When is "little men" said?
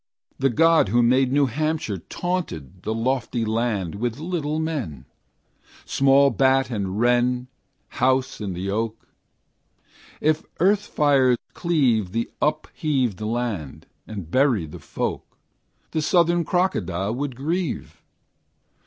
4.17-5.05